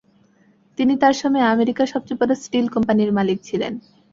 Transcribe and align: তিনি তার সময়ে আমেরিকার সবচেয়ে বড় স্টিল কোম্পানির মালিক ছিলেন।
তিনি 0.77 0.93
তার 1.01 1.15
সময়ে 1.21 1.51
আমেরিকার 1.53 1.87
সবচেয়ে 1.93 2.19
বড় 2.21 2.33
স্টিল 2.43 2.67
কোম্পানির 2.67 3.11
মালিক 3.17 3.37
ছিলেন। 3.43 3.73